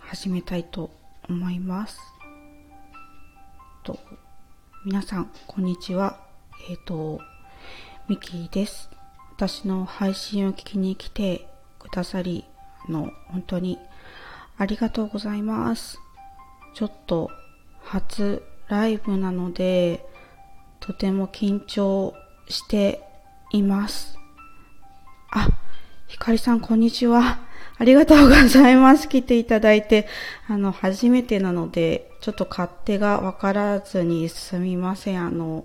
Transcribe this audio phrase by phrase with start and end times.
[0.00, 0.90] 始めたいと
[1.28, 1.98] 思います。
[3.82, 3.98] と
[4.84, 6.20] 皆さん、こんにちは。
[6.68, 7.20] えっ、ー、と、
[8.06, 8.90] ミキーです。
[9.36, 11.48] 私の配信を聞きに来て
[11.78, 12.44] くださり、
[12.86, 13.78] あの、本当に
[14.58, 15.98] ありがとうございます。
[16.74, 17.30] ちょっと
[17.82, 20.04] 初ライブなので、
[20.80, 22.14] とても緊張
[22.48, 23.00] して
[23.52, 24.18] います。
[25.30, 25.48] あ、
[26.08, 27.49] ひかりさん、こんにちは。
[27.78, 29.08] ありがとうございます。
[29.08, 30.06] 来ていただいて。
[30.48, 35.24] あの、初めてなので、ちょっと勝手がわからずにすみません。
[35.24, 35.64] あの、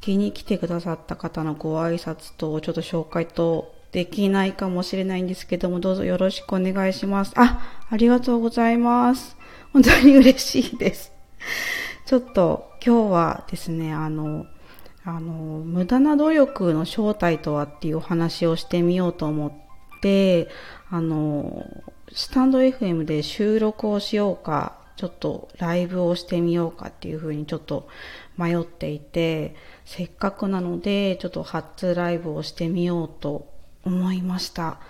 [0.00, 7.32] 気に来てくださった方のご挨拶と、ちょっと紹介とできないかもしれないんですけども、どうぞよろしくお願いします。
[7.36, 9.36] あ、ありがとうございます。
[9.72, 11.12] 本当に嬉しいです。
[12.04, 14.46] ちょっと今日はですね、あの、
[15.04, 19.67] あの、無駄な努力の正体とはっていうお話をしてみようと思って、
[20.90, 21.66] あの、
[22.12, 27.88] スタンド FM で収録をしようか、ちょっとライブをしてみようかっていうふうにちょっと
[28.36, 29.54] 迷っていて、
[29.84, 33.52] せっかくなので、ちょっと初ライブをしてみようと
[33.84, 34.80] 思いました。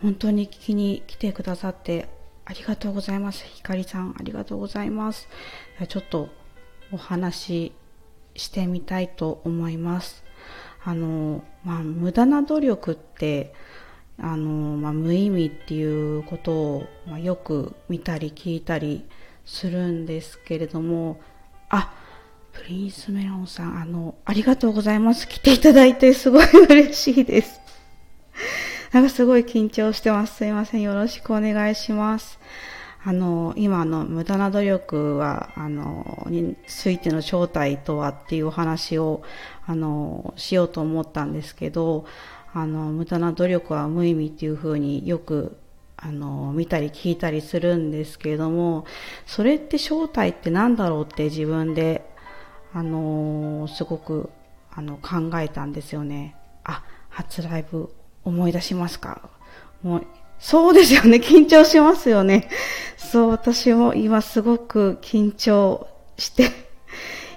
[0.00, 2.08] 本当に聞きに来てくださって
[2.44, 3.44] ありがとうございます。
[3.44, 5.28] ひかりさん、ありがとうございます。
[5.88, 6.28] ちょっと
[6.90, 7.72] お話し
[8.34, 10.24] してみたいと思います。
[10.84, 13.54] あの、まあ、無駄な努力って、
[14.18, 19.04] あの、まあ、無意味っていうことを、まあ、よく見たり聞いたり
[19.44, 21.20] するんですけれども、
[21.68, 21.92] あ、
[22.52, 25.26] プリンスメロンさん、あの、ありがとうございます。
[25.26, 27.60] 来ていただいてすごい嬉しいです。
[28.92, 30.36] なんかすごい緊張してます。
[30.36, 30.82] すいません。
[30.82, 32.38] よろしくお願いします。
[33.04, 39.22] あの、今の無駄な努力は、あの、についての正体とはっていうお話を、
[39.66, 42.04] あの、しようと思ったんですけど、
[42.54, 45.56] あの、無駄な努力は無意味っていうふうによく、
[45.96, 48.84] あの、見たり聞いたりするんですけれども、
[49.26, 52.04] それって正体って何だろうって自分で、
[52.74, 54.30] あの、すごく、
[54.74, 56.36] あの、考えたんですよね。
[56.64, 59.30] あ、初ライブ思い出しますか？
[59.82, 60.06] もう、
[60.38, 61.18] そうですよね。
[61.24, 62.48] 緊張しますよね。
[62.96, 65.86] そう、私も今すごく緊張
[66.16, 66.50] して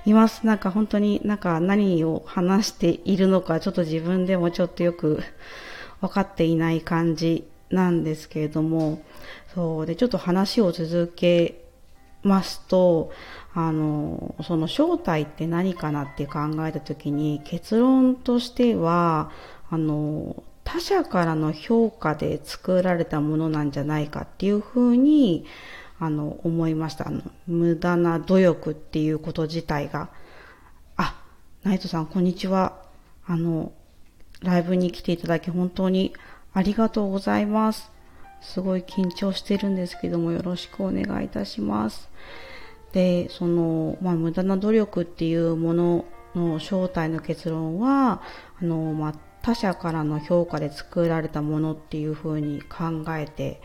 [0.06, 0.46] います。
[0.46, 5.24] なんか本当になんか何を話しているのか、ちょっと自分でもちょっとよく
[6.02, 9.02] 分かっていない感じなんですけれども、
[9.54, 11.66] そうで、ちょっと話を続け
[12.24, 13.12] ますと、
[13.54, 19.32] あの、その正体って何かなって考えたときに結論としては、
[19.70, 25.46] あの、他者からの評価で作られたものなんじゃないかっていうふうに、
[26.00, 27.07] あの、思いました。
[27.07, 30.09] あの、無駄な努力っていうこと自体が。
[30.97, 31.22] あ、
[31.63, 32.81] ナイトさん、こんにちは。
[33.25, 33.72] あの、
[34.41, 36.13] ライブに来ていただき本当に
[36.53, 37.91] ありがとうございます。
[38.41, 42.09] すごい緊張してるんですけども、よろしくお願いいたします。
[42.91, 48.22] で、その、まあ、無駄な努力っていうものの正体の結論は、
[48.62, 49.13] あの、まあ、
[49.45, 53.61] 他者からの評価で作られたものっていうふうに考えて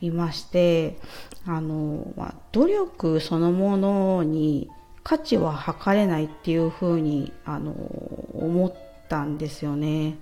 [0.00, 0.96] いまして、
[1.44, 4.70] あの、まあ、努力そのものに
[5.02, 8.74] 価値は測れないっていうふうに、あの、思っ
[9.08, 10.18] たんですよね。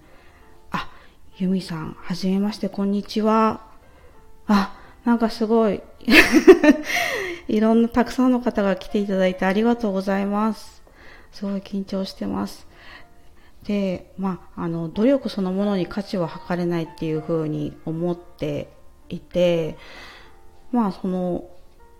[0.71, 0.89] あ、
[1.37, 3.61] ユミさん、はじめまして、こんにちは。
[4.47, 4.75] あ、
[5.05, 5.83] なんかすごい
[7.49, 10.83] いろんなたくさんの方が来ていただいてありがとうございます。
[11.33, 12.72] すごい緊張してます。
[13.65, 18.69] で、まあ、あの、努力そのものに価値は測れないっていうふうに思って
[19.09, 19.77] いて、
[20.73, 21.45] まあ、その、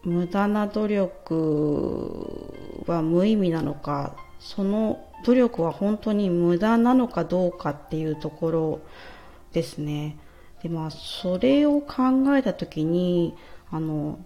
[0.03, 8.81] 無駄な努力は無意味なのか、その努力は本当に無駄なのかどうかっていうところ
[9.53, 10.19] ですね。
[10.63, 13.37] で、まあ、それを考えたときに、
[13.71, 14.19] あの、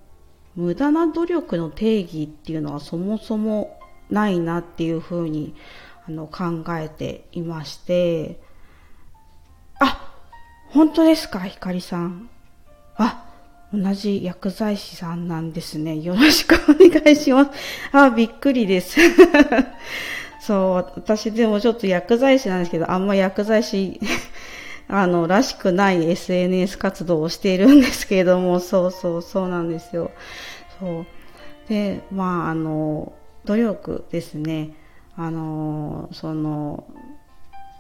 [0.55, 3.79] 無駄な努力の定義っていうのはそもそも
[4.09, 5.55] ないなっていうふうに
[6.09, 8.39] あの考えていまして、
[9.81, 10.13] あ、
[10.69, 12.29] 本当ですか、ひかりさん。
[12.97, 13.25] あ、
[13.73, 15.99] 同じ薬剤師さんなんですね。
[15.99, 17.51] よろしくお願いします。
[17.93, 19.01] あ、びっくりです。
[20.41, 24.01] そう、私でもちょっと薬剤師なんですけど、あんま薬剤師
[24.89, 30.13] あの、らしくない SNS 活動をしているんですけれども、そうそう、そうなんですよ。
[30.79, 31.07] そう。
[31.69, 33.13] で、まあ、あの、
[33.45, 34.71] 努力ですね。
[35.17, 36.85] あのその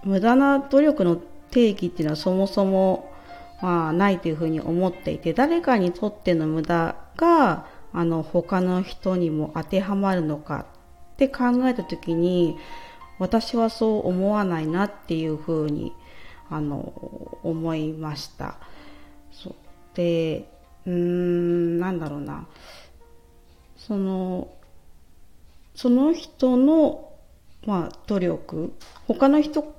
[0.05, 1.17] 無駄な努力の
[1.50, 3.12] 定義っていうのはそもそも、
[3.61, 10.67] まあ、ないというふうに思っていて誰かにとっての無駄があの他の人にも当てはまるのか
[11.15, 12.56] って考えた時に
[13.19, 15.93] 私はそう思わないなっていうふうに
[16.50, 18.56] あの思いました。
[19.33, 19.55] そう
[19.94, 20.49] で
[20.87, 22.47] うーん、なんだろうな。
[23.77, 24.49] その、
[25.75, 27.06] その人の、
[27.67, 28.73] まあ、努力、
[29.09, 29.75] 他の人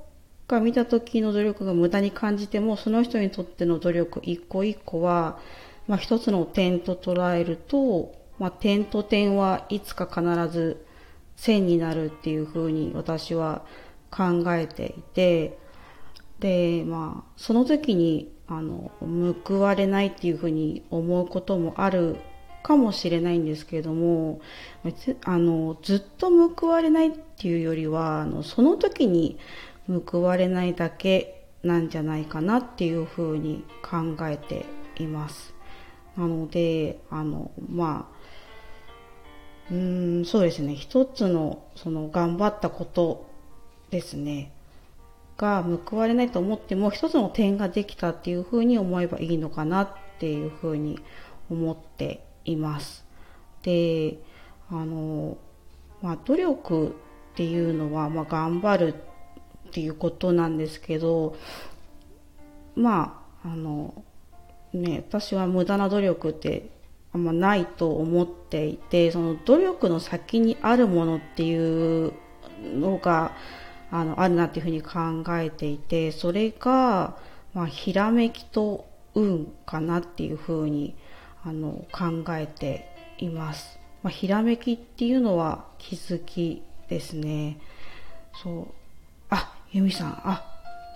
[0.47, 5.39] が見た時の努力が無駄に感じても、その人にとっての努力一個一個は、
[5.87, 10.85] まあ、一つの点と捉えると、まあ、点と点はいつか必ず
[11.37, 13.63] 線になるっていうふうに私は
[14.11, 15.57] 考えていて、
[16.39, 18.91] で、まあ、その時に、あの、
[19.45, 22.17] 報われないっていうふうに思うこともある
[22.67, 24.41] かもしれないんですけれども、
[25.23, 29.39] あの、ずっと報われないっていうよりは、あの、その時に
[29.87, 34.65] 報われないだけなんじゃないかなっていうふうに考えて
[35.01, 35.53] います。
[36.17, 40.75] なので、あの、まあ、うん、そうですね。
[40.75, 43.29] 一つの、その、頑張ったこと
[43.91, 44.51] ですね。
[45.37, 50.99] が報われないと思っても、一つの点ができたっていうふうに思えばいいのかなっていうふうに
[51.49, 53.05] 思っています。
[53.61, 54.17] で、
[54.69, 55.37] あの、
[56.01, 56.87] まあ、努力
[57.33, 58.93] っていうのは、まあ、頑張る
[59.67, 61.35] っていうことなんですけど、
[62.75, 64.03] まあ、あの、
[64.73, 66.69] ね、私は無駄な努力って
[67.13, 72.13] あんまないと思っていて、その努力の先にあるものっていう
[72.63, 73.35] のが、
[73.91, 77.17] あの、あるなっていうふうに考えていて、それが、
[77.53, 78.85] まあ、ひらめきと
[79.15, 80.95] 運かなっていうふうに、
[81.47, 82.89] あの、考えて
[83.19, 83.79] います。
[84.03, 87.57] まあ、ひらめきっていうのは気づきですね。
[88.43, 88.67] そう。
[89.29, 90.43] あ、ゆみさん、あ、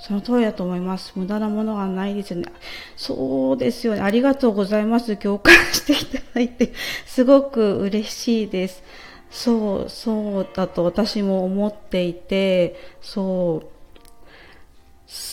[0.01, 1.13] その通りだと思います。
[1.15, 2.51] 無駄なものがないですよね。
[2.97, 4.01] そうですよね。
[4.01, 5.15] ありがとうございます。
[5.15, 6.73] 共感していただいて、
[7.05, 8.83] すごく嬉しいです。
[9.29, 13.67] そう、そうだと私も思っていて、そう、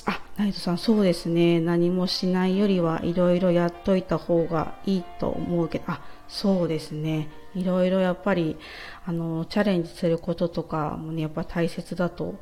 [0.07, 1.61] あ、ナイトさん、そうですね。
[1.61, 7.29] 何もしないよりはいろいろやっといた方がいいと思うけど、あ、そうですね。
[7.55, 8.57] いろいろやっぱり、
[9.07, 12.35] あの、チャレンジすることとかもね、やっぱ大切だと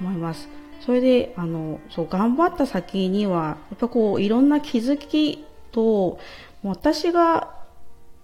[0.00, 0.48] 思います。
[0.80, 6.18] それで、あの、そう、頑張った先には、やっぱこう、いろんな気づきと、
[6.62, 7.54] 私が、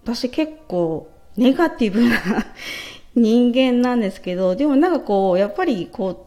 [0.03, 2.17] 私結構、ネガティブな
[3.15, 6.26] 人間なんですけど、でもなんかこう、やっぱりこう、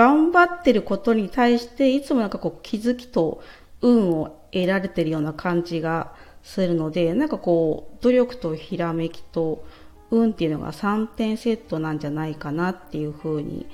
[0.00, 3.42] 頑張ってることに対して、いつもなんかこう、気づきと
[3.82, 9.62] 運を得られてるような感じがするので、なんかこう、努力とひらめきと
[10.10, 13.66] 運っていうのが3点セットなんじゃないかなっていうふうに、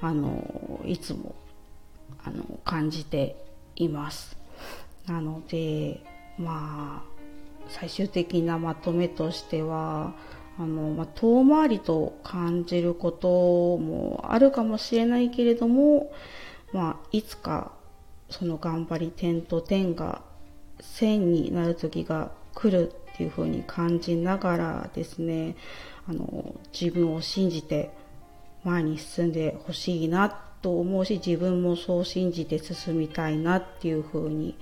[0.00, 1.34] あの、いつも
[2.24, 3.34] あの感じて
[3.74, 4.36] います。
[5.08, 6.00] なので、
[6.38, 7.22] まあ、
[7.66, 10.14] 最終的なまとめとしては、
[10.58, 16.12] あの、まあ、遠回りと感じることもあるかもしれないけれども、
[16.72, 17.72] まあ、いつか
[18.30, 20.22] その頑張り点と点が
[20.80, 25.56] 線になる時が来るっていう風に感じながらですね、
[26.08, 27.90] あの、自分を信じて
[28.64, 30.28] 前に進んでほしいな
[30.62, 34.56] と思うし自分もそう信じて進みたいなっていうふうに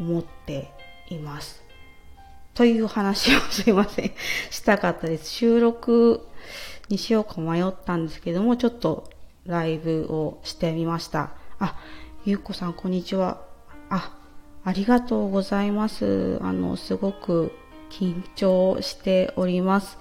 [0.00, 0.70] 思って
[1.08, 1.65] います。
[2.56, 4.12] という話をすいません。
[4.50, 5.28] したかったです。
[5.28, 6.26] 収録
[6.88, 9.10] にしようか迷ったんですけども、ちょっと
[9.44, 11.32] ライブをしてみました。
[11.58, 11.76] あ、
[12.24, 13.42] ゆうこさんこんにちは。
[13.90, 14.16] あ、
[14.64, 16.38] ありがとうございます。
[16.40, 17.52] あの、すごく
[17.90, 19.98] 緊張しております。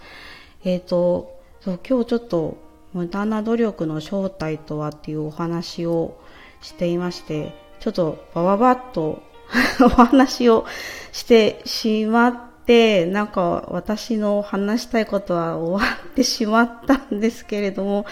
[0.64, 2.58] えっ、ー、と、そう今日ちょっと
[2.94, 6.18] 無駄な努力の正体とはっていうお話を
[6.62, 9.22] していまして、ちょっとバババッと
[9.84, 10.66] お話を
[11.12, 18.06] してしまって、なんか私の話したいことは終わってしまったんですけれども、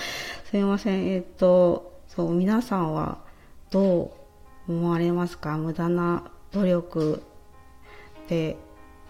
[0.45, 1.07] すみません。
[1.07, 3.17] えっと、そう、皆さんは
[3.71, 4.13] ど
[4.67, 5.57] う思われますか？
[5.57, 7.23] 無駄な努力
[8.25, 8.57] って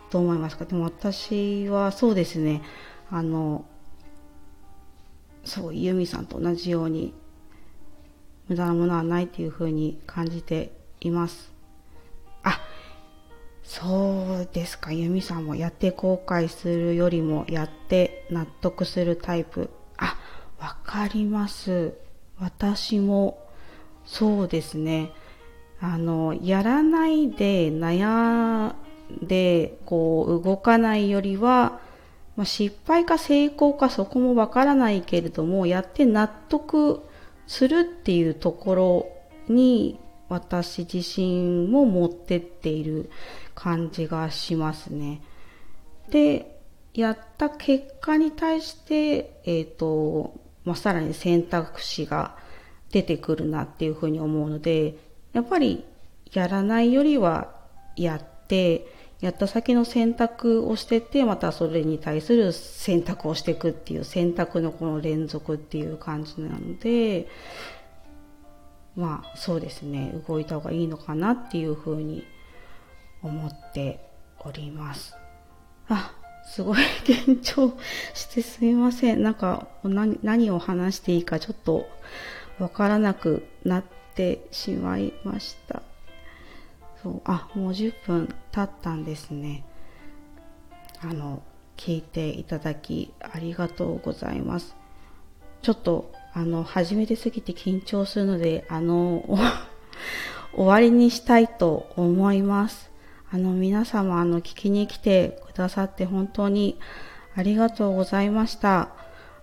[0.09, 0.63] どう思いますか？
[0.63, 2.61] でも私はそうですね、
[3.11, 3.65] あの、
[5.43, 7.13] そうユミさんと同じように
[8.47, 10.71] 無駄なものはないというふうに感じて
[11.01, 11.51] います。
[12.43, 12.61] あ
[13.63, 14.91] そうですか。
[14.91, 19.69] ユミさんもやって後悔するよりもやって納得するタイプ。
[19.97, 20.17] あ
[20.59, 21.93] わかります。
[22.39, 23.39] 私も
[24.05, 25.11] そうですね。
[25.79, 28.75] あのやらないで悩ん
[29.21, 31.79] でこう動かないよりは
[32.35, 37.01] まあ、失敗か成功かそこもわからないけれども、やって納得
[37.45, 39.07] するっていうところ
[39.47, 39.99] に
[40.33, 43.09] 私自身も持ってっている
[43.55, 45.21] 感じがしますね。
[46.09, 46.59] で、
[46.93, 52.35] やった結果に対して、えっ、ー、と、まあ、さらに選択肢が
[52.91, 54.95] 出てくるなっていうふうに思うので、
[55.33, 55.85] やっぱり
[56.31, 57.53] やらないよりは
[57.95, 58.87] やって、
[59.19, 67.29] やった先の選択をしててまたそれに対する選択をしていくっていう選択のこの連続っていう感じなので
[68.95, 70.13] まあそうですね。
[70.27, 72.25] 動いた方がいいのかなっていうふうに
[73.21, 74.09] 思って
[74.39, 75.15] おります。
[75.89, 76.13] あ
[76.45, 77.73] すごい緊張
[78.13, 79.23] してすみません。
[79.23, 81.87] なんか何何を話していいかちょっと
[82.59, 83.83] わからなくなっ
[84.15, 85.81] てしまいました。
[87.01, 87.21] そう。
[87.25, 89.65] あもう10分経ったんですね。
[91.01, 91.41] あの
[91.77, 94.75] 聞いていただきありがとうございます。
[95.63, 99.23] ちょっとあの、初めてすぎて緊張するので、あの、
[100.55, 102.91] 終わりにしたいと思います。
[103.31, 106.79] あの、皆様、あの、聞きに来てくださって本当に
[107.35, 108.89] ありがとうございました。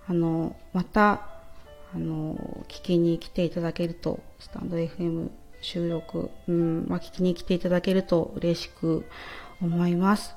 [0.08, 1.28] あの、また、
[1.94, 9.04] あの、聞きに来ていただけると、スタンド FM 収録、うん、まあ、聞きに来ていただけると嬉しく
[9.62, 10.34] 思います。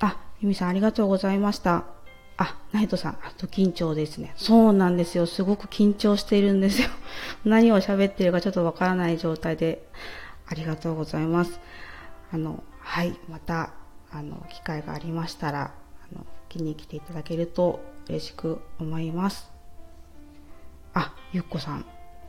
[0.00, 1.95] あ、ゆみさんありがとうございました。
[2.38, 4.34] あ、ナイトさん、あと緊張ですね。
[4.36, 5.26] そうなんですよ。
[5.26, 6.88] すごく緊張しているんですよ。
[7.44, 9.88] 何を喋ってるかちょっとわからない状態で、
[10.46, 11.58] ありがとうございます。
[12.32, 13.70] あの、はい、また、
[14.10, 15.72] あの、機会がありましたら、
[16.12, 19.50] あの、気に来ていただけると嬉しく思います。
[20.92, 21.86] あ、ゆっこさん、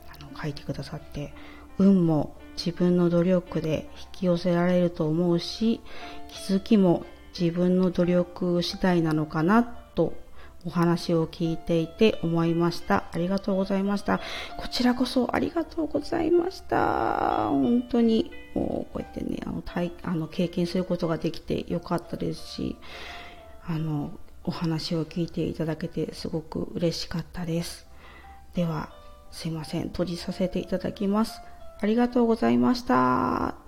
[0.09, 1.33] あの、書いてくださって、
[1.77, 5.81] 運も自分の努力で引き寄せられると思うし、
[6.29, 7.05] 気づきも
[7.39, 10.13] 自分の努力次第なのかなと
[10.65, 13.05] お話を聞いていて思いました。
[13.11, 14.19] ありがとうございました。
[14.57, 17.47] こちらこそありがとうございました。
[17.49, 22.75] 本当に、もうこうやってね、あの、体あの経験することができてよかったですし、
[23.65, 24.11] あの、
[24.43, 27.87] お話を聞いていただけてすごく嬉しかったです。
[28.53, 28.89] では、
[29.31, 29.83] すいません。
[29.83, 31.41] 閉じさせていただきます。
[31.79, 33.66] ありがとうございました。